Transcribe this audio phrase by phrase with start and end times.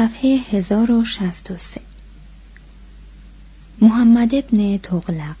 [0.00, 1.80] صفحه 1063
[3.80, 5.36] محمد ابن تغلق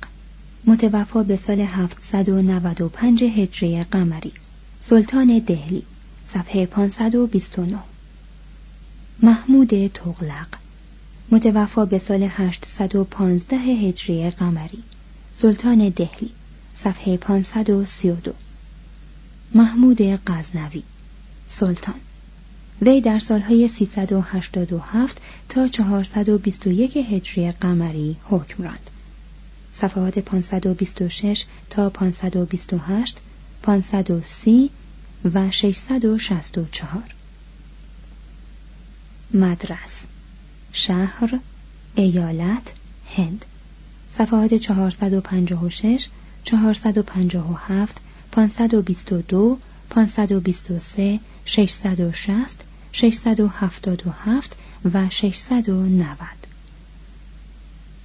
[0.64, 4.32] متوفا به سال 795 هجری قمری
[4.80, 5.82] سلطان دهلی
[6.26, 7.78] صفحه 529
[9.22, 10.48] محمود تغلق
[11.30, 14.82] متوفا به سال 815 هجری قمری
[15.34, 16.30] سلطان دهلی
[16.76, 18.34] صفحه 532
[19.54, 20.82] محمود غزنوی
[21.46, 22.09] سلطان.
[22.82, 25.18] وی در سالهای 387
[25.48, 28.90] تا 421 هجری قمری حکم راند.
[29.72, 33.18] صفحات 526 تا 528
[33.62, 34.70] 530
[35.34, 37.14] و 664
[39.34, 40.04] مدرس
[40.72, 41.38] شهر
[41.94, 42.72] ایالت
[43.16, 43.44] هند.
[44.12, 46.08] صفحات 456
[46.44, 48.00] 457
[48.32, 49.58] 522
[49.90, 54.56] 523 660 677
[54.94, 56.16] و 690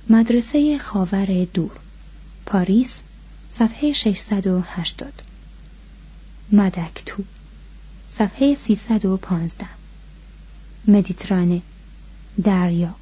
[0.09, 1.72] مدرسه خاور دور
[2.46, 2.97] پاریس
[3.53, 5.13] صفحه 680
[6.51, 7.23] مدکتو
[8.18, 9.66] صفحه 315
[10.88, 11.62] مدیترانه
[12.44, 12.96] دریا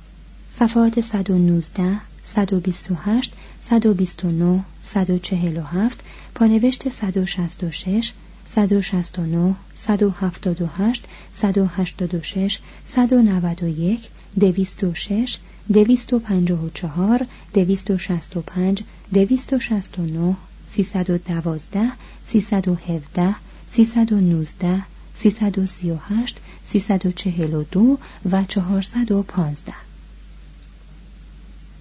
[0.51, 3.33] صفحات 119 128
[3.63, 6.00] 129 147
[6.35, 8.13] پانوشت 166
[8.55, 15.39] 169 178 186 191 206
[15.71, 20.35] 254 265 269
[20.67, 21.91] 312
[22.25, 23.35] 317
[23.71, 24.83] 319
[25.15, 27.97] 338 342
[28.31, 29.73] و 415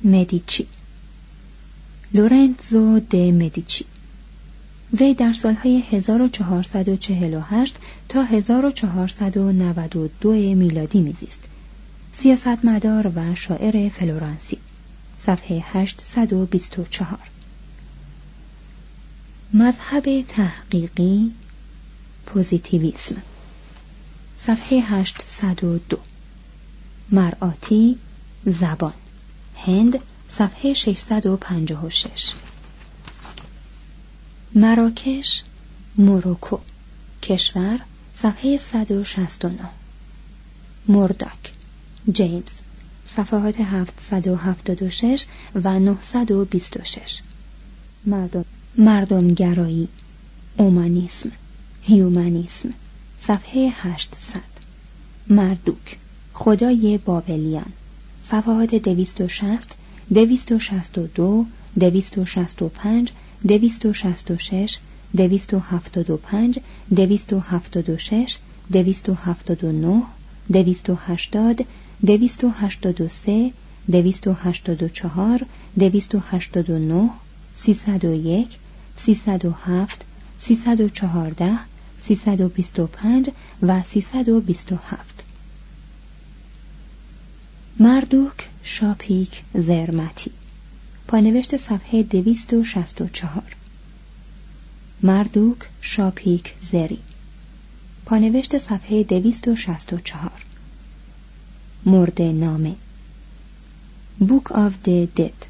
[0.04, 0.66] مدیچی
[2.14, 3.84] لورنزو د مدیچی
[5.00, 7.76] وی در سالهای 1448
[8.08, 11.48] تا 1492 میلادی میزیست.
[12.12, 14.58] سیاستمدار و شاعر فلورانسی.
[15.18, 17.18] صفحه 824
[19.54, 21.32] مذهب تحقیقی
[22.26, 23.22] پوزیتیویسم.
[24.38, 25.98] صفحه 802
[27.10, 27.98] مرآتی
[28.46, 28.92] زبان.
[29.56, 29.98] هند
[30.30, 32.32] صفحه 656
[34.54, 35.42] مراکش
[35.98, 36.58] موروکو
[37.22, 37.78] کشور
[38.16, 39.58] صفحه 169
[40.88, 41.52] مرداک
[42.12, 42.54] جیمز
[43.06, 47.20] صفحات 776 و 926
[48.06, 48.44] مردم
[48.78, 49.88] مردمگرایی
[50.56, 51.32] اومانیسم
[51.82, 52.68] هیومانیسم
[53.20, 54.40] صفحه 800
[55.28, 55.98] مردوک
[56.34, 57.72] خدای بابلیان
[58.24, 59.68] صفحات 260
[60.14, 61.46] 262
[61.80, 63.12] 265
[63.46, 64.78] 266
[65.16, 66.58] دویست و هفتاد و پنج
[66.96, 68.38] دویست و هفتاد و شش
[68.72, 70.02] دویست و هفتاد و نه
[70.52, 71.64] دویست و هشتاد
[72.06, 73.52] دویست و هشتاد و سه
[73.92, 75.46] دویست و هشتاد و چهار
[75.78, 77.10] دویست و هشتاد و نه
[77.54, 78.58] سیصد و یک
[78.96, 80.04] سیصد و هفت
[80.40, 81.58] سیصد و چهارده
[82.02, 83.30] سیصد و بیست و پنج
[83.62, 85.24] و سیصد و بیست و هفت.
[87.78, 90.30] مردوک شاپیک زرمتی.
[91.08, 93.56] پانوشت صفحه دویست و شست و چهار.
[95.02, 96.98] مردوک شاپیک زری.
[98.04, 100.44] پانوشت صفحه دویست و شست و چهار.
[101.86, 102.74] مرد نامه.
[104.18, 105.46] بوک آف د دد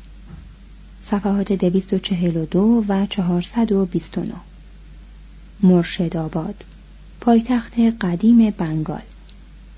[1.02, 4.36] صفحات دویست و چهل و دو و چهارصد و بیست و نو
[5.62, 6.64] مرشد آباد.
[7.20, 9.02] پایتخت قدیم بنگال.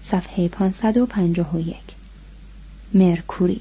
[0.05, 1.95] صفحه پانصد و پنجاه و یک.
[2.95, 3.61] مرکوری.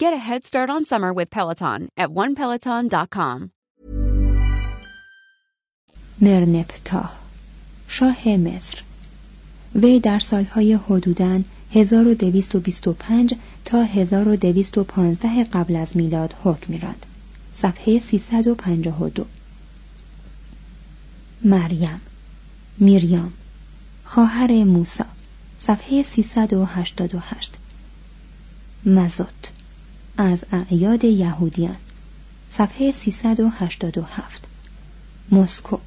[0.00, 3.50] Get a head start on summer with Peloton at onepeloton.com.
[6.20, 7.10] مرنپتا
[7.88, 8.82] شاه مصر.
[9.74, 17.06] وی در سالهای حدوداً 1225 تا 1215 قبل از میلاد حکم میراند.
[17.52, 19.26] صفحه 352
[21.44, 22.00] مریم.
[22.78, 23.32] میریام.
[24.04, 25.04] خواهر موسی.
[25.58, 27.54] صفحه 388
[28.86, 29.50] مزوت
[30.16, 31.76] از اعیاد یهودیان.
[32.50, 34.44] صفحه 387
[35.30, 35.78] مسکو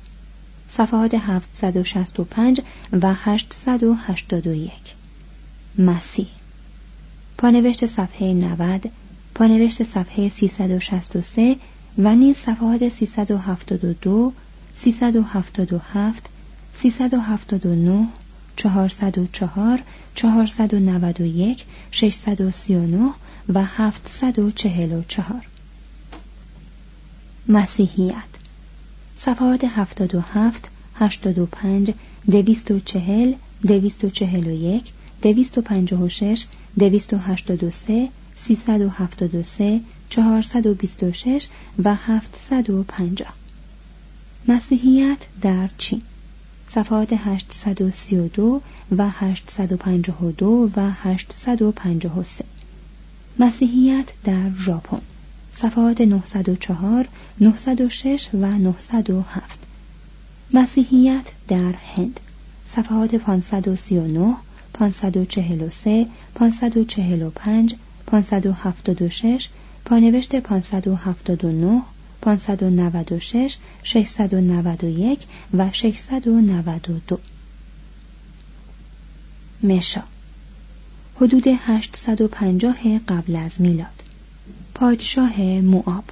[0.69, 2.61] صفحات 765
[3.01, 4.71] و 881
[5.77, 6.27] مسیح.
[7.37, 8.91] پانوشت صفحه 90
[9.35, 11.55] پانوشت صفحه 363
[11.97, 14.33] و نیز صفحات 372
[14.75, 16.29] 377
[16.75, 18.07] 379
[18.55, 19.81] 404
[20.17, 23.13] 491 639
[23.53, 25.41] و 744
[27.47, 28.15] مسیحیت.
[29.17, 31.93] صفحات 77 85
[32.29, 34.91] 240 241
[35.21, 36.45] 256
[36.77, 41.47] 283 373 426
[41.83, 43.27] و 750
[44.47, 46.01] مسیحیت در چین.
[46.69, 48.61] صفحات 832
[48.97, 52.45] و 852 و 853
[53.39, 55.01] مسیحیت در ژاپن.
[55.53, 57.07] صفحات 904
[57.39, 59.59] 906 و 907
[60.53, 62.19] مسیحیت در هند.
[62.67, 64.35] صفحات 539
[64.73, 67.75] 543 545
[68.07, 69.49] 576
[69.85, 71.81] پانوشت 579
[72.21, 77.19] 596 691 و 692
[79.63, 80.03] مشا.
[81.15, 84.03] حدود 850 قبل از میلاد.
[84.75, 86.03] پادشاه موآب.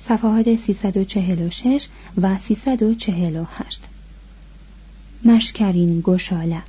[0.00, 1.88] صفحات 346
[2.22, 3.80] و 348
[5.24, 6.62] مشکرین گشاله.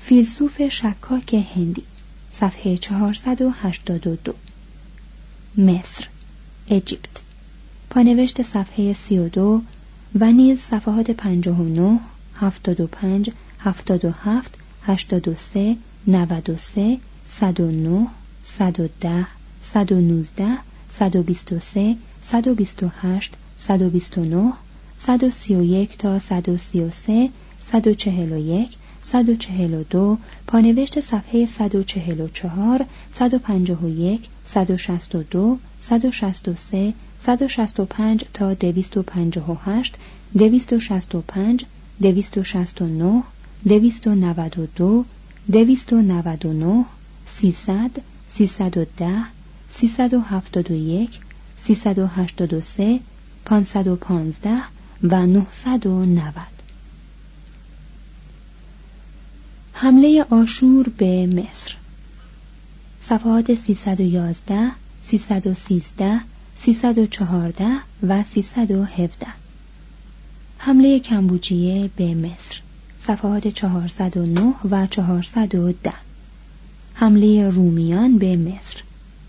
[0.00, 1.82] فیلسوف شکاک هندی.
[2.32, 4.34] صفحه 482
[5.56, 6.08] مصر.
[6.68, 7.21] اجیپت.
[7.94, 9.62] پانوشت صفحه 32
[10.20, 11.98] و نیز صفحات 59
[12.34, 18.06] 75 77 83 93 109
[18.44, 19.26] 110
[19.62, 20.58] 119
[20.90, 24.52] 123 128 129
[24.98, 27.30] 131 تا 133
[27.62, 39.92] 141 142 پانوشت صفحه 144 151 162 163 165 تا 258
[40.34, 41.66] 265
[42.00, 43.22] 269
[43.64, 45.04] 292
[45.48, 46.84] 299
[47.26, 49.26] 300 310
[49.72, 51.20] 371
[51.58, 53.00] 383
[53.44, 54.62] 515
[55.02, 56.32] و 990
[59.72, 61.76] حمله آشور به مصر.
[63.02, 64.72] صفحات 311
[65.04, 66.20] 313
[66.64, 67.66] 314
[68.02, 69.26] و 317
[70.58, 72.60] حمله کمبوجیه به مصر.
[73.00, 75.92] صفحات 409 و 410
[76.94, 78.82] حمله رومیان به مصر.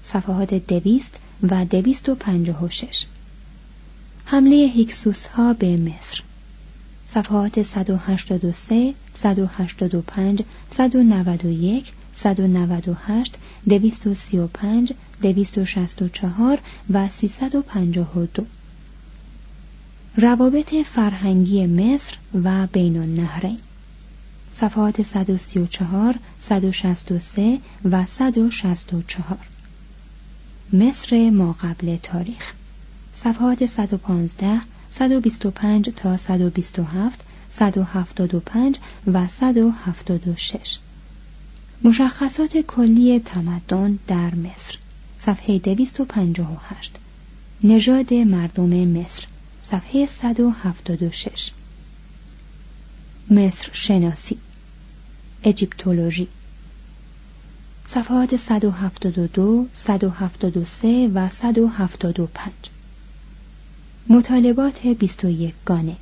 [0.03, 3.05] صفحات 200 و 256
[4.25, 6.21] حمله هیکسوس ها به مصر.
[7.13, 13.37] صفحات 183 185 191 198
[13.69, 14.93] 235
[15.25, 18.45] 264 و 352
[20.17, 23.59] روابط فرهنگی مصر و بین النهرین.
[24.53, 27.59] صفحات 134 163
[27.91, 29.37] و 164
[30.73, 32.53] مصر ما قبل تاریخ.
[33.13, 34.61] صفحات 115
[34.91, 37.19] 125 تا 127
[37.53, 38.77] 175
[39.07, 40.79] و 176
[41.83, 44.82] مشخصات کلی تمدن در مصر.
[45.25, 46.91] صفحه 258
[47.63, 49.27] نژاد مردم مصر.
[49.71, 51.51] صفحه 176
[53.31, 54.37] مصر شناسی.
[55.43, 56.27] اجیپتولوژی.
[57.85, 62.51] صفحات 172 173 و 175
[64.09, 65.95] مطالبات 21 گانه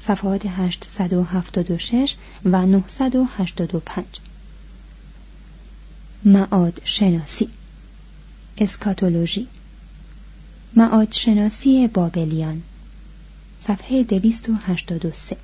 [0.00, 4.04] صفحات 876 و 985
[6.24, 7.48] معاد شناسی.
[8.58, 9.48] اسکاتولوژی.
[10.76, 12.62] معاد شناسی بابلیان.
[13.58, 15.36] صفحه 283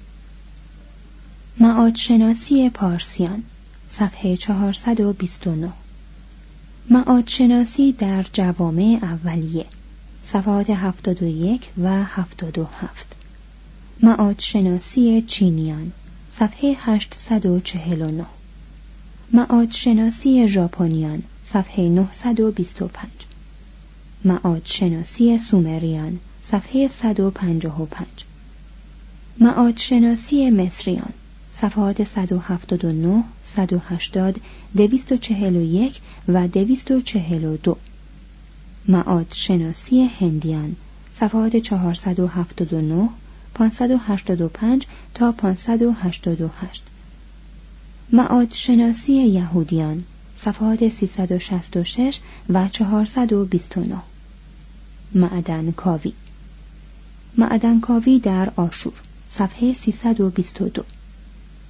[1.61, 3.43] معاد شناسی پارسیان.
[3.91, 5.73] صفحه 429
[6.91, 9.67] معاد شناسی در جوامع اولیه.
[10.25, 13.07] صفحات 71 و 77
[14.03, 15.93] معاد شناسی چینیان.
[16.33, 18.27] صفحه 849
[19.33, 21.23] معاد شناسی ژاپنیان.
[21.53, 22.91] صفحه 925
[24.25, 28.07] معاد شناسی سومریان صفحه 155
[29.41, 31.13] معاد شناسی مصریان
[31.53, 34.41] صفحات 179 180
[34.75, 37.77] 241 و 242
[38.89, 40.77] معاد شناسی هندیان
[41.15, 43.09] صفحات 479
[43.55, 46.83] 585 تا 588
[48.13, 50.05] معاد شناسی یهودیان
[50.45, 53.97] صفحات 366 و 429
[55.15, 56.13] معدن کاوی.
[57.37, 58.93] معدن کاوی در آشور.
[59.31, 60.85] صفحه 322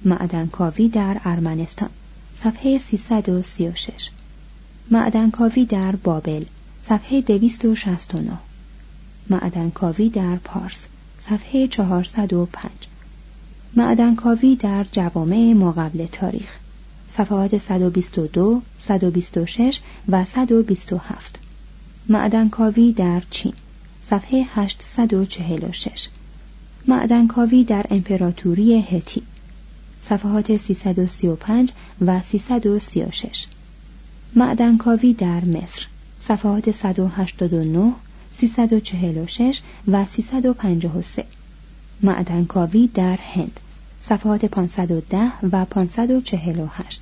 [0.05, 1.89] معدن کاوی در ارمنستان.
[2.43, 4.09] صفحه 336
[4.91, 6.45] معدن کاوی در بابل.
[6.81, 8.37] صفحه 269
[9.29, 10.85] معدن کاوی در پارس.
[11.19, 12.71] صفحه 405
[13.75, 16.60] معدن کاوی در جوامع ما قبل تاریخ.
[17.13, 21.39] صفحات 122 126 و 127
[22.09, 23.53] معدن کاوی در چین
[24.09, 26.09] صفحه 846
[26.87, 29.23] معدن کاوی در امپراتوری هتی
[30.01, 33.45] صفحات 335 و 336
[34.35, 35.87] معدن کاوی در مصر
[36.19, 37.93] صفحات 189
[38.33, 41.25] 346 و 353
[42.03, 43.59] معدن کاوی در هند
[44.09, 47.01] صفحات 510 و 548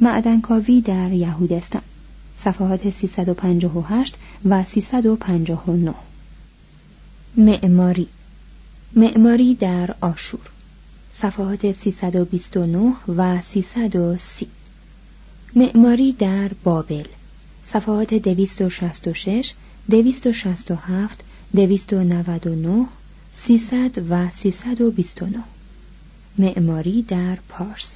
[0.00, 1.82] معدن کاوی در یهودستان.
[2.36, 5.94] صفحات 358 و 359
[7.36, 8.08] معماری.
[8.96, 10.40] معماری در آشور.
[11.12, 14.46] صفحات 329 و 330
[15.56, 17.04] معماری در بابل.
[17.62, 19.54] صفحات 266
[19.90, 22.86] 267 299
[23.32, 25.38] 300 و 329
[26.38, 27.92] معماری در پارس.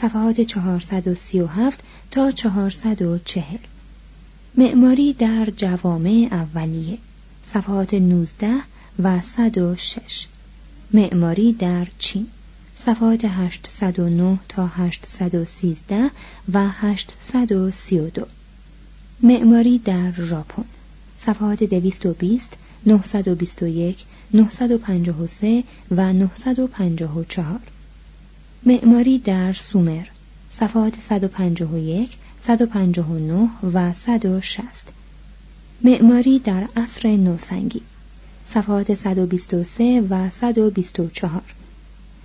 [0.00, 3.58] صفحات 437 تا 440
[4.56, 6.98] معماری در جوامع اولیه.
[7.52, 8.54] صفحات 19
[9.02, 10.26] و 106
[10.92, 12.26] معماری در چین.
[12.78, 16.10] صفحات 809 تا 813
[16.52, 18.26] و 832
[19.22, 20.64] معماری در ژاپن.
[21.16, 24.04] صفحات 220 921
[24.34, 27.60] 953 و 954
[28.66, 30.06] معماری در سومر.
[30.50, 34.86] صفحات 151 159 و 160
[35.82, 37.80] معماری در عصر نوسنگی.
[38.46, 41.42] صفحات 123 و 124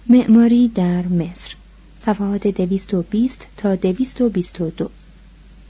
[0.10, 1.56] معماری در مصر.
[2.06, 4.89] صفحات 220 تا 222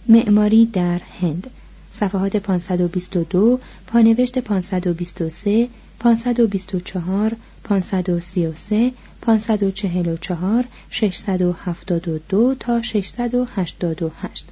[0.08, 1.50] معماری در هند.
[1.91, 5.69] صفحات 522 پانوشت 523
[6.00, 14.46] 524 533 544 672 تا 688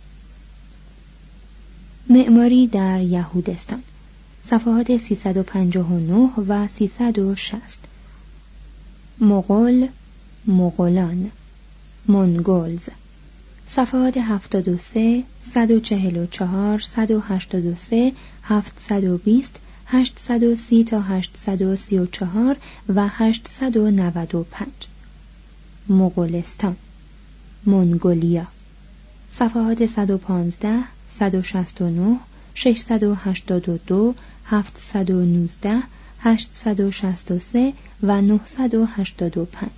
[2.10, 3.84] معماری در یهودستان.
[4.44, 7.80] صفحات 359 و 360
[9.20, 9.88] مغول
[10.48, 11.32] مغولان.
[12.08, 12.89] منگولز.
[13.68, 18.13] صفحات 73 144 183
[18.44, 22.58] 720 830 تا 834
[22.89, 24.67] و 895
[25.89, 26.75] مغولستان
[27.65, 28.48] منگولیا.
[29.32, 32.20] صفحات 115 169
[32.53, 34.15] 682
[34.46, 35.84] 719
[36.20, 39.70] 863 و 985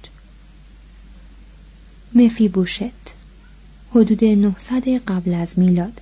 [2.16, 3.14] مفیبوشت
[3.92, 6.02] حدود 900 قبل از میلاد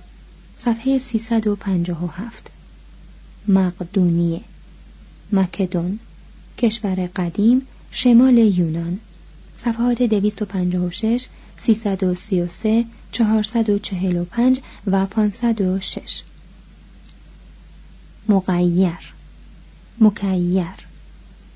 [0.58, 2.57] صفحه 357
[3.48, 4.40] مقدونیه.
[5.32, 5.98] مکدون
[6.58, 8.98] کشور قدیم شمال یونان.
[9.56, 11.26] صفحات 256
[11.58, 16.22] 333 445 و 506
[18.28, 19.12] مقیر
[20.00, 20.66] مکیر.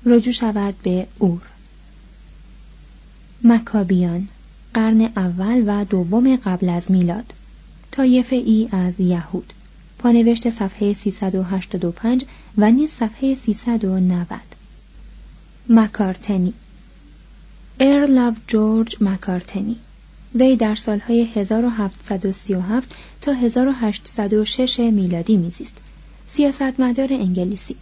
[0.05, 1.41] رجوع شود به اور.
[3.43, 4.27] مکابیان
[4.73, 7.33] قرن اول و دوم قبل از میلاد.
[7.91, 9.53] طایفه ای از یهود.
[10.03, 12.25] پانوشت صفحه 385
[12.57, 14.39] و نیز صفحه 390
[15.69, 16.53] مکارتنی.
[17.79, 19.75] ارل جورج مکارتنی.
[20.35, 25.77] وی در سالهای 1737 تا 1806 میلادی میزیست.
[26.27, 27.75] سیاستمدار انگلیسی.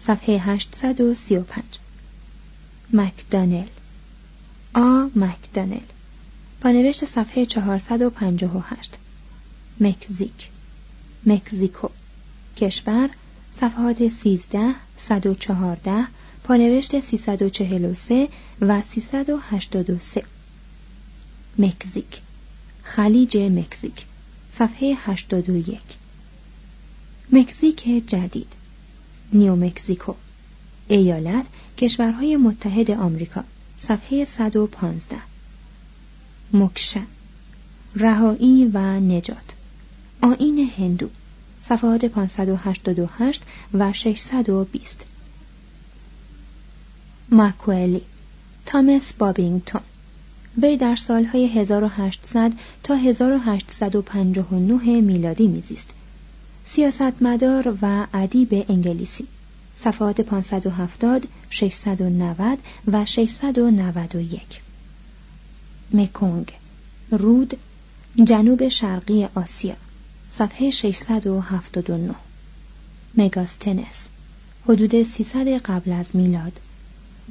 [0.00, 1.64] صفحه 835
[2.92, 3.66] مکدانل.
[4.74, 5.86] آ مکدانل.
[6.60, 8.94] پانوشت صفحه 458
[9.80, 10.53] مکزیک.
[11.26, 11.88] مکزیکو.
[12.56, 13.08] کشور
[13.60, 16.06] صفحات 13 114
[16.44, 18.28] پانوشت 343
[18.60, 20.22] و 383
[21.58, 22.20] مکزیک.
[22.82, 24.04] خلیج مکزیک.
[24.58, 25.80] صفحه 81
[27.32, 28.52] مکزیک جدید.
[29.32, 30.14] نیو مکزیکو.
[30.88, 31.46] ایالت
[31.78, 33.44] کشورهای متحد آمریکا.
[33.78, 35.16] صفحه 115
[36.52, 37.06] مکشن.
[37.96, 39.53] رهایی و نجات.
[40.24, 41.08] آین هندو
[41.62, 43.42] صفحات 588
[43.74, 45.06] و 620
[47.30, 48.02] ماکوئلی
[48.66, 49.80] تامس بابینگتون
[50.62, 55.90] وی در سالهای 1800 تا 1859 میلادی میزیست.
[56.64, 59.26] سیاستمدار و ادیب انگلیسی
[59.76, 62.58] صفحات 570 690
[62.92, 64.40] و 691
[65.92, 66.52] مکونگ
[67.10, 67.58] رود
[68.24, 69.74] جنوب شرقی آسیا.
[70.38, 72.14] صفحه 679
[73.14, 74.08] مگاستنس
[74.68, 76.52] حدود 300 قبل از میلاد.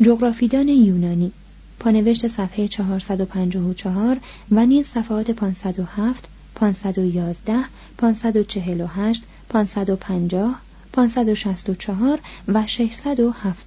[0.01, 1.31] جغرافیدان یونانی.
[1.79, 4.17] پانوشت صفحه 454
[4.51, 7.63] و نیز صفحات 507 511
[7.97, 10.61] 548 550
[10.93, 13.65] 564 و 607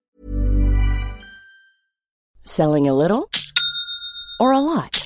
[2.47, 3.29] Selling a little
[4.41, 5.06] or a lot?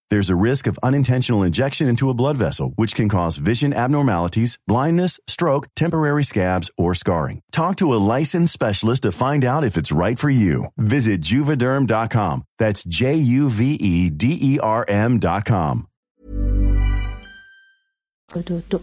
[0.10, 4.58] There's a risk of unintentional injection into a blood vessel, which can cause vision abnormalities,
[4.66, 7.40] blindness, stroke, temporary scabs, or scarring.
[7.52, 10.66] Talk to a licensed specialist to find out if it's right for you.
[10.76, 12.44] Visit Juvederm.com.
[12.58, 15.86] That's J U V E D E R M.com.
[18.34, 18.80] دو دو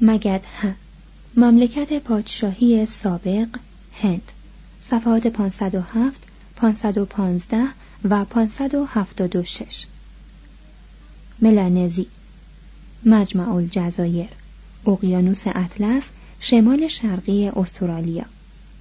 [0.00, 0.74] مگد ه
[1.36, 3.48] مملکت پادشاهی سابق
[4.00, 4.32] هند
[4.82, 6.12] صفحات 507
[6.56, 7.68] 515
[8.10, 9.86] و 576
[11.41, 12.07] ملانزی
[13.05, 14.29] مجمع الجزایر
[14.87, 16.03] اقیانوس اطلس
[16.39, 18.25] شمال شرقی استرالیا.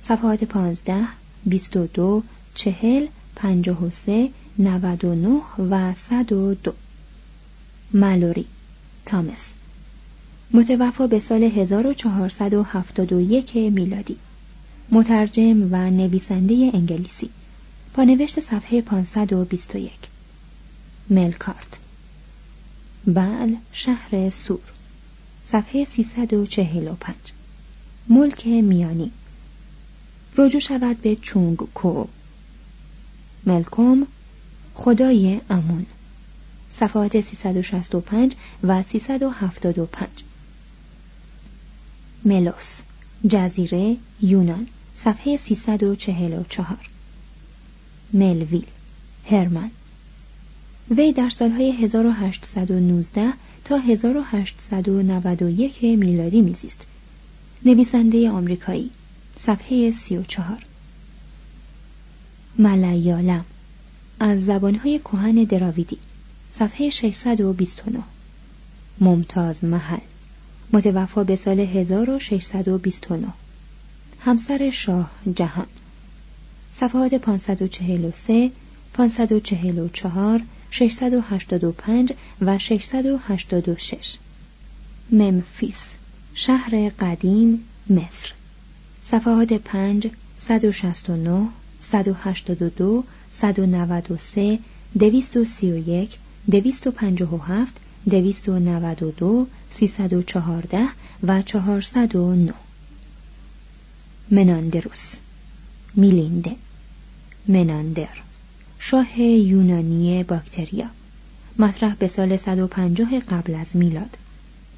[0.02, 1.06] صفحات 15
[1.46, 2.22] 22
[2.54, 6.72] 40 53 99 و 102
[7.94, 8.46] مالوری
[9.06, 9.54] تامس.
[10.50, 14.16] متوفا به سال 1471 میلادی.
[14.90, 17.30] مترجم و نویسنده انگلیسی.
[17.94, 19.92] پانوشت صفحه 521
[21.10, 21.79] ملکارت.
[23.14, 24.60] بل شهر سور.
[25.48, 27.14] صفحه 345
[28.08, 29.10] ملک میانی.
[30.36, 32.06] رجوع شود به چونگ کو.
[33.46, 34.06] ملکوم
[34.74, 35.86] خدای امون.
[36.72, 40.08] صفحات 365 و 375
[42.24, 42.80] ملوس
[43.28, 44.66] جزیره یونان.
[44.96, 46.90] صفحه 344
[48.12, 48.66] ملویل
[49.30, 49.70] هرمن
[50.96, 53.32] وی در سالهای 1819
[53.64, 56.86] تا 1891 میلادی میزیست.
[57.64, 58.90] نویسنده آمریکایی.
[59.40, 60.66] صفحه 34
[62.58, 63.44] ملیالم.
[64.20, 65.98] از زبانهای کهن دراویدی.
[66.52, 68.02] صفحه 629
[69.00, 70.00] ممتاز محل.
[70.72, 73.26] متوفا به سال 1629
[74.20, 75.66] همسر شاه جهان.
[76.72, 78.50] صفحات 543
[78.94, 84.18] 544 685 و 686
[85.12, 85.90] ممفیس
[86.34, 88.32] شهر قدیم مصر.
[89.04, 91.48] صفحات 5 169
[91.80, 94.58] 182 193
[94.98, 96.18] 231
[96.50, 97.74] 257
[98.06, 100.88] 292 314
[101.22, 102.54] و 409
[104.30, 105.16] مناندروس
[105.94, 106.56] میلینده.
[107.48, 108.29] مناندر.
[108.82, 110.86] شاه یونانی باکتریا.
[111.58, 114.16] مطرح به سال 150 قبل از میلاد.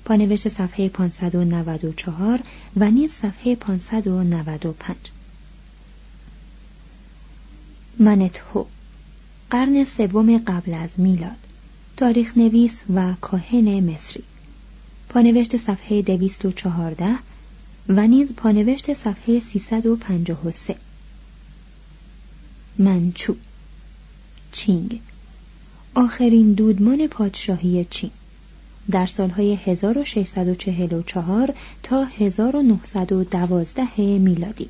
[0.04, 2.40] پانوشت صفحه 594
[2.76, 4.96] و نیز صفحه 595
[7.98, 8.64] منتهو
[9.50, 11.46] قرن سوم قبل از میلاد.
[11.96, 14.22] تاریخ نویس و کاهن مصری.
[15.08, 17.14] پانوشت صفحه 214
[17.88, 20.76] و نیز پانوشت صفحه 353
[22.78, 23.34] منچو.
[24.52, 25.00] چینگ.
[25.94, 28.10] آخرین دودمان پادشاهی چین.
[28.90, 34.68] در سالهای 1644 تا 1912 میلادی.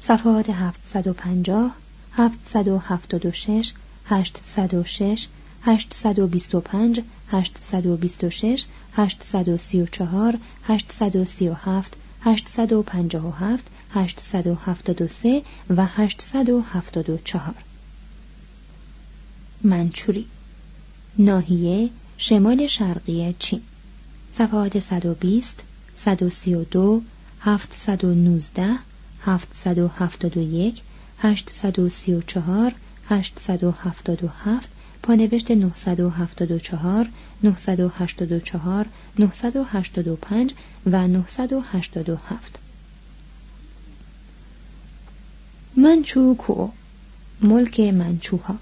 [0.00, 1.76] صفحات 750
[2.12, 3.72] 776
[4.06, 5.28] 806
[5.62, 17.54] 825 826 834 837 857 873 و 874
[19.62, 20.26] منچوری
[21.18, 23.62] ناحیه شمال شرقی چین.
[24.32, 25.62] صفحات 120
[25.96, 27.02] 132
[27.40, 28.78] 719
[29.20, 30.82] 771
[31.18, 32.74] 834
[33.08, 34.68] 877
[35.02, 37.08] پانوشت 974
[37.42, 38.86] 984
[39.18, 40.54] 985
[40.86, 42.63] و 987
[45.76, 46.68] منچو کو
[47.42, 48.58] ملک منچوها.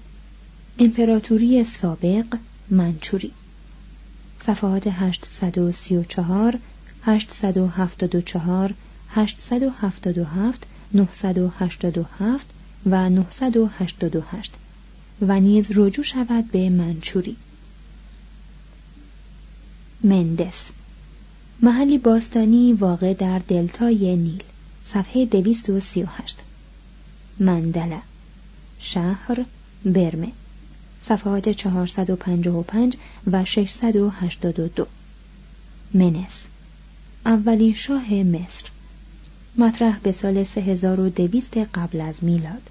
[0.79, 2.37] امپراتوری سابق
[2.69, 3.31] منچوری.
[4.45, 6.59] صفحات 834
[7.03, 8.73] 874
[9.09, 12.47] 877 987
[12.85, 14.51] و 988
[15.21, 17.35] و نیز رجوع شود به منچوری.
[20.03, 20.69] مندس.
[21.61, 24.43] محلی باستانی واقع در دلتای نیل.
[24.85, 26.37] صفحه 238
[27.39, 28.01] مندله
[28.79, 29.45] شهر
[29.85, 30.31] برمه.
[31.01, 32.97] صفحات 455
[33.31, 34.87] و 682
[35.93, 36.45] منس.
[37.25, 38.65] اولین شاه مصر.
[39.57, 42.69] مطرح به سال 3200 قبل از میلاد.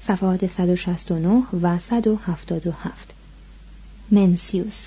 [0.00, 3.14] صفحات 169 و 177
[4.10, 4.86] منسیوس.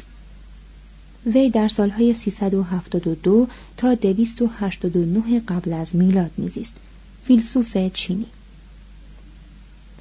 [1.25, 3.47] وی در سالهای 372
[3.77, 6.73] تا 289 قبل از میلاد میزیست.
[7.25, 8.25] فیلسوف چینی.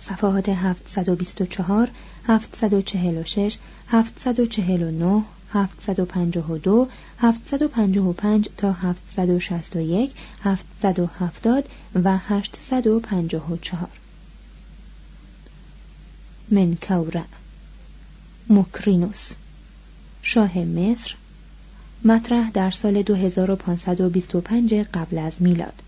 [0.01, 1.91] صفحات 724
[2.27, 3.59] 746
[3.89, 10.13] 749 752 755 تا 761
[10.45, 13.89] 770 و 854
[16.51, 17.25] منکورا
[18.51, 19.33] مکرینوس.
[20.23, 21.15] شاه مصر.
[22.05, 25.83] مطرح در سال 2525 قبل از میلاد.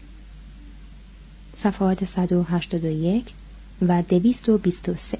[1.57, 3.35] صفحات 181
[3.89, 5.19] و 223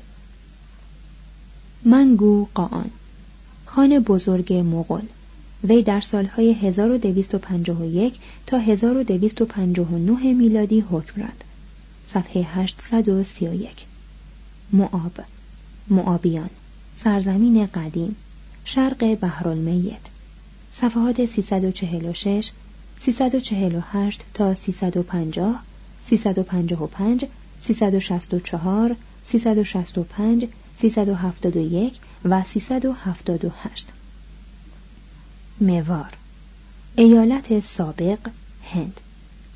[1.85, 2.91] منگو قان
[3.67, 5.03] خان بزرگ مغول
[5.65, 11.45] وی در سالهای 1251 تا 1259 میلادی حکم راند.
[12.07, 13.87] صفحه 831
[14.73, 15.13] معاب
[15.89, 16.51] معابیان
[16.97, 18.17] سرزمین قدیم
[18.65, 20.01] شرق بحرالمیت.
[20.73, 22.51] صفحات 346
[23.01, 25.63] 348 تا 350
[26.03, 27.25] 355
[27.63, 33.89] 364 365 371 و 378
[35.61, 36.13] موار.
[36.97, 38.19] ایالت سابق
[38.65, 39.01] هند.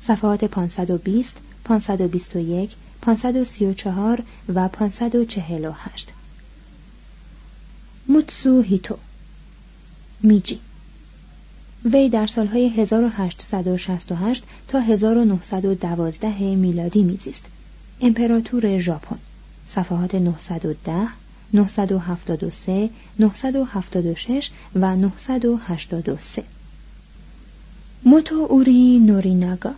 [0.01, 6.13] صفحات 520 521 534 و 548
[8.07, 8.97] موتسو هیتو
[10.21, 10.59] میجی.
[11.85, 17.45] وی در سالهای 1868 تا 1912 میلادی میزیست.
[18.01, 19.17] امپراتور ژاپن.
[19.67, 21.07] صفحات 910
[21.53, 26.43] 973 976 و 983
[28.05, 29.71] موتو اوری نوریناگا.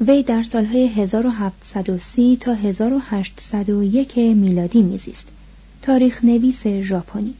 [0.00, 5.28] وی در سالهای 1730 تا 1801 میلادی میزیست.
[5.82, 7.34] تاریخ نویس ژاپنی.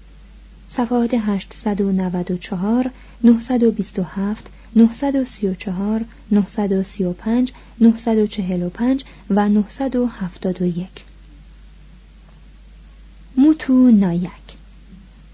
[0.71, 2.91] صفحات 894
[3.25, 10.89] 927 934 935 945 و 971
[13.37, 14.33] موتو نایک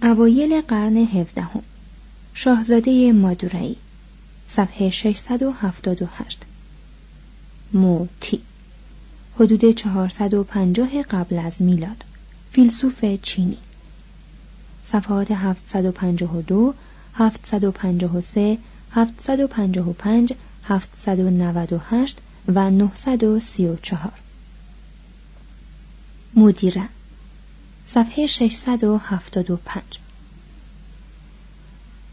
[0.02, 1.62] اوایل قرن هفدهم
[2.34, 3.76] شاهزاده مادورایی
[4.48, 6.38] صفحه 678
[7.72, 8.40] موتی
[9.36, 12.04] حدود 450 قبل از میلاد
[12.52, 13.58] فیلسوف چینی.
[14.84, 16.74] صفحات 752
[17.14, 18.58] 753
[18.94, 20.32] 755
[20.64, 24.12] 798 و 934
[26.36, 26.88] مدیره
[27.86, 29.82] صفحه 675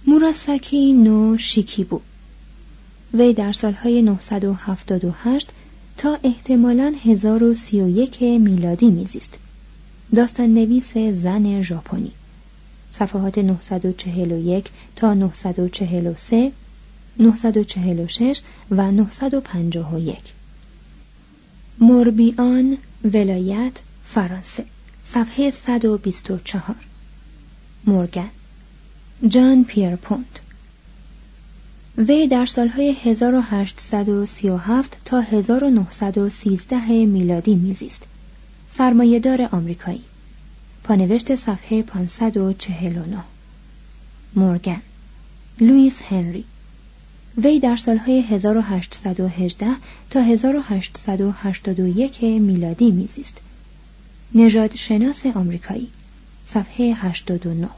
[0.07, 1.99] موراساکی نو شیکیبو.
[3.13, 5.49] وی در سالهای 978
[5.97, 9.39] تا احتمالاً 1031 میلادی میزیست
[10.15, 12.11] داستان نویس زن ژاپنی.
[12.91, 16.51] صفحات 941 تا 943
[17.19, 20.17] 946 و 951
[21.79, 23.73] موربیان ولایت
[24.05, 24.65] فرانسه.
[25.05, 26.75] صفحه 124
[27.87, 28.29] مورگن
[29.27, 30.41] جان پیرپونت
[31.97, 38.03] وی در سالهای 1837 تا 1913 میلادی میزیست.
[38.77, 40.03] سرمایهدار آمریکایی.
[40.83, 43.23] پانوشت صفحه 549
[44.35, 44.81] مورگن
[45.59, 46.45] لوئیس هنری.
[47.37, 49.67] وی در سالهای 1818
[50.09, 53.37] تا 1881 میلادی میزیست.
[54.35, 55.89] نژاد شناس آمریکایی
[56.47, 57.69] صفحه 89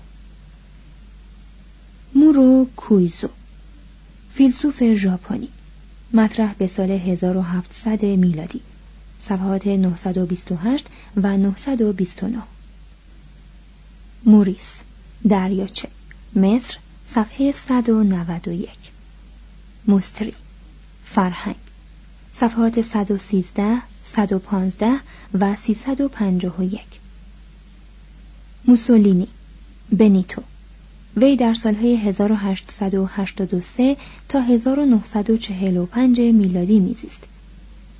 [2.16, 3.30] مورو کویزو
[4.34, 5.50] فیلسوف ژاپنی
[6.14, 8.62] مطرح به سال 1700 میلادی
[9.22, 10.86] صفحات 928
[11.18, 12.42] و 929
[14.26, 14.80] موریس
[15.30, 15.90] دریاچه
[16.36, 18.93] مصر صفحه 191
[19.88, 20.34] مستری.
[21.06, 21.56] فرهنگ.
[22.32, 25.00] صفحات 113 115
[25.34, 26.82] و 351
[28.66, 29.28] موسولینی.
[29.92, 30.42] بنیتو.
[31.18, 33.98] وی در سالهای 1883
[34.30, 37.24] تا 1945 میلادی میزیست.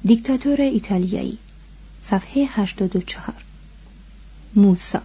[0.06, 1.38] دیکتاتور ایتالیایی.
[2.02, 3.36] صفحه 84
[4.56, 5.02] موسا.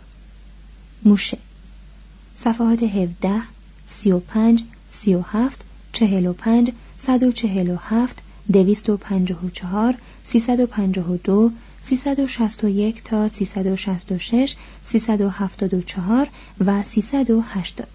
[1.05, 1.39] موشه.
[2.37, 3.43] صفحات 17
[3.89, 5.65] 35 37
[5.99, 16.29] 45 147 254 352 361 تا 366 374
[16.61, 17.87] و 380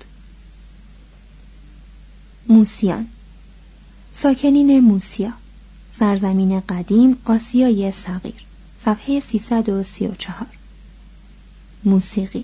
[2.50, 3.08] موسیان.
[4.12, 5.34] ساکنین موسیا.
[5.92, 8.46] سرزمین قدیم آسیای صغیر.
[8.86, 10.48] صفحه 334
[11.84, 12.44] موسیقی.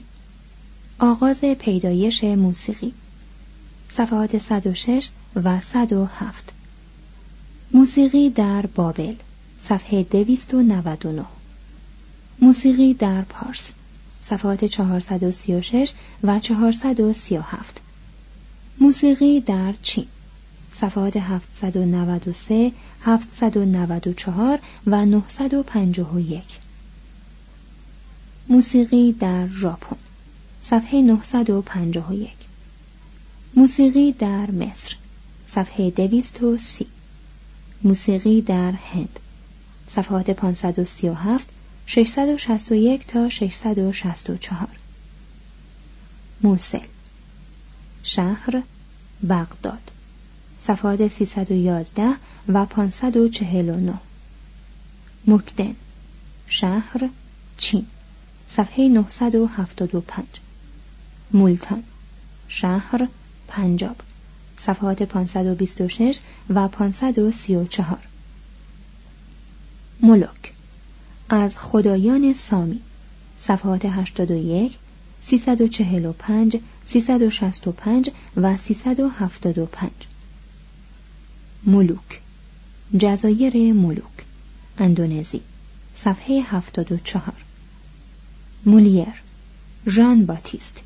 [1.00, 2.94] آغاز پیدایش موسیقی.
[3.90, 6.54] صفحات 106 و 107
[7.74, 9.16] موسیقی در بابل
[9.62, 11.26] صفحه 299
[12.42, 13.72] موسیقی در پارس
[14.30, 17.82] صفحات 436 و 437
[18.82, 20.06] موسیقی در چین
[20.74, 26.44] صفحات 793 794 و 951
[28.50, 29.96] موسیقی در ژاپن
[30.64, 32.30] صفحه 951
[33.56, 34.96] موسیقی در مصر
[35.52, 36.86] صفحه 230
[37.84, 39.20] موسیقی در هند.
[39.88, 41.48] صفحات 537
[41.86, 44.68] 661 تا 664
[46.42, 46.86] موسل.
[48.04, 48.64] شهر
[49.30, 49.92] بغداد.
[50.60, 52.14] صفحات 311
[52.48, 53.94] و 549
[55.28, 55.76] مکدن.
[56.48, 57.10] شهر
[57.58, 57.86] چین.
[58.50, 60.26] صفحه 975
[61.34, 61.84] مولتان
[62.48, 63.08] شهر
[63.48, 63.96] پنجاب.
[64.60, 66.20] صفحات 526
[66.50, 67.98] و 534
[70.02, 70.54] ملک
[71.30, 72.80] از خدایان سامی.
[73.40, 74.78] صفحات 81
[75.22, 79.92] 345 365 و 375
[81.64, 82.22] ملوک.
[82.98, 84.26] جزایر ملوک.
[84.78, 85.42] اندونزی.
[85.96, 87.34] صفحه 74
[88.66, 89.08] مولیر.
[89.88, 90.84] ژان باتیست.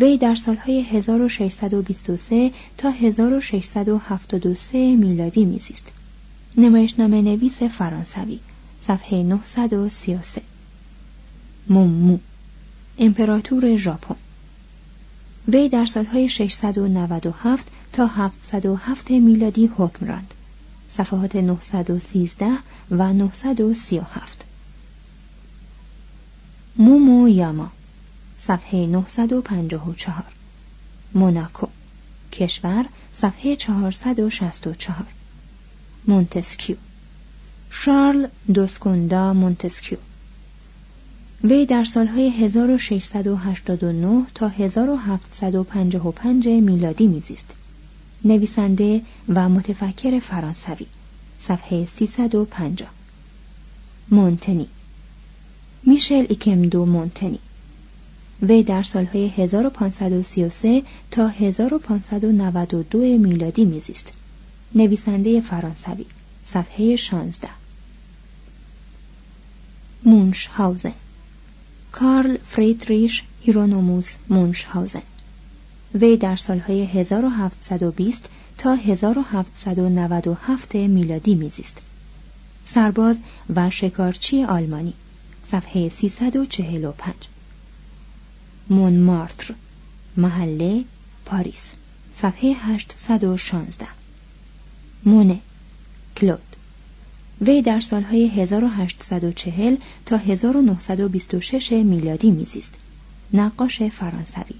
[0.00, 5.92] وی در سالهای 1623 تا 1673 میلادی میزیست.
[6.56, 8.38] نمایشنامه نویس فرانسوی
[8.86, 10.42] صفحه 933
[11.68, 12.18] مومو
[12.98, 14.16] امپراتور ژاپن.
[15.48, 20.34] وی در سالهای 697 تا 707 میلادی حکم راند.
[20.88, 22.46] صفحات 913
[22.90, 24.44] و 937
[26.76, 27.70] مومویاما.
[28.38, 30.24] صفحه 954
[31.14, 31.68] موناکو
[32.32, 35.06] کشور صفحه 464
[36.06, 36.76] مونتسکیو
[37.70, 39.98] شارل دو سکوندا مونتسکیو.
[41.44, 47.46] وی در سالهای 1689 تا 1755 میلادی میزیست.
[48.24, 50.86] نویسنده و متفکر فرانسوی
[51.38, 52.88] صفحه 350
[54.10, 54.66] مونتنی
[55.86, 57.38] میشل ایکمدو مونتنی.
[58.42, 64.12] وی در سالهای 1533 تا 1592 میلادی میزیست.
[64.74, 66.04] نویسنده فرانسوی
[66.44, 67.48] صفحه 16
[70.04, 70.92] مونشهاوزن.
[71.92, 75.02] کارل فریدریش هیرونوموس مونشهاوزن.
[75.94, 81.78] وی در سالهای 1720 تا 1797 میلادی میزیست.
[82.64, 83.20] سرباز
[83.56, 84.94] و شکارچی آلمانی
[85.50, 87.14] صفحه 345
[88.70, 89.54] مونمارتر
[90.16, 90.84] محله
[91.24, 91.72] پاریس
[92.14, 93.86] صفحه 816
[95.04, 95.38] مونه
[96.16, 96.56] کلود
[97.40, 99.76] وی در سالهای 1840
[100.06, 102.74] تا 1926 میلادی میزیست.
[103.32, 104.54] نقاش فرانسوی.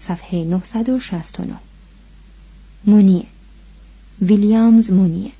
[0.00, 1.56] صفحه 969
[2.84, 3.26] مونیه.
[4.22, 5.30] ویلیامز مونیه.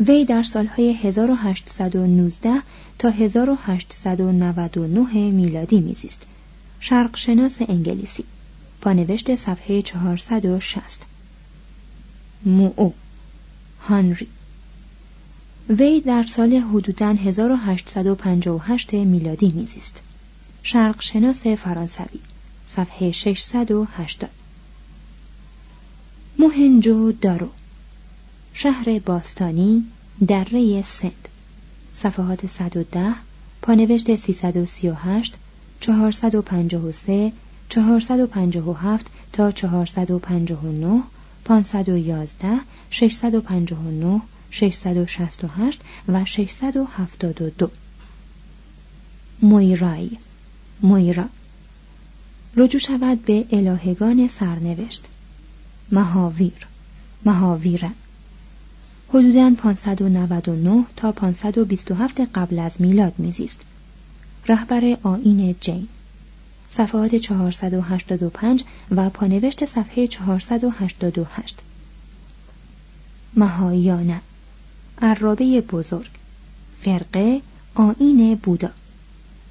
[0.00, 2.50] وی در سالهای 1819
[2.98, 6.26] تا 1899 میلادی میزیست.
[6.80, 8.24] شرق شناس انگلیسی.
[8.80, 11.06] پانوشت صفحه 460
[12.46, 12.92] موو
[13.80, 14.28] هانری.
[15.68, 20.02] وی در سال حدوداً 1858 میلادی میزیست.
[20.62, 22.20] شرق شناس فرانسوی.
[22.68, 24.30] صفحه 680
[26.38, 27.48] موهنجو دارو.
[28.52, 29.84] شهر باستانی
[30.26, 31.23] دره سند
[31.94, 33.14] صفحات 110
[33.62, 35.34] پانوشت 338
[35.80, 37.32] 453
[37.68, 41.02] 457 تا 459
[41.44, 47.70] 511 659 668 و 672
[49.42, 50.10] مویرای
[50.82, 51.24] مویرا.
[52.56, 55.04] رجوع شود به الهگان سرنوشت.
[55.92, 56.66] مهاویر
[57.24, 57.90] مهاویره
[59.14, 63.60] حدوداً 599 تا 527 قبل از میلاد میزیست.
[64.46, 65.88] رهبر آین جین.
[66.70, 71.58] صفحات 485 و پانوشت صفحه 488
[73.36, 74.20] مهایانه.
[75.02, 76.10] عرابه بزرگ.
[76.80, 77.40] فرقه
[77.74, 78.70] آین بودا.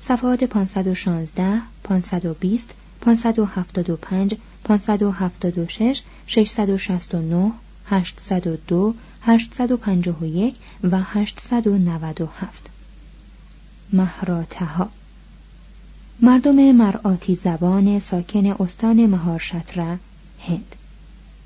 [0.01, 7.51] صفحات 516 520 575 576 669
[7.86, 8.93] 802
[9.26, 12.69] 851 و 897
[13.93, 14.89] مهراتها
[16.21, 19.99] مردم مرآتی زبان ساکن استان مهارشتره
[20.39, 20.76] هند.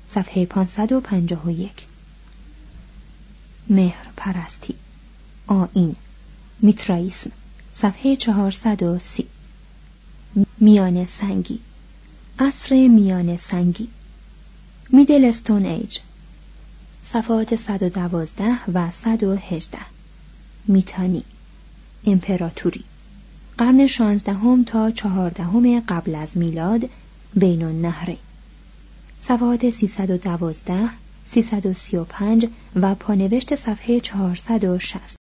[0.08, 1.70] صفحه 551
[3.70, 4.74] مهر پرستی
[5.46, 5.96] آین
[6.60, 7.30] میترائیسم.
[7.72, 9.26] صفحه 430
[10.60, 11.60] میان سنگی.
[12.38, 13.88] عصر میان سنگی.
[14.90, 15.98] میدل استون ایج.
[17.12, 18.44] صفحات 112
[18.74, 19.78] و 118
[20.66, 21.24] میتانی
[22.06, 22.84] امپراتوری.
[23.58, 26.88] قرن شانزدهم تا چهاردهم قبل از میلاد
[27.34, 28.16] بین النهره
[29.20, 30.90] صفحات 312
[31.26, 35.17] 335 و پانوشت صفحه 460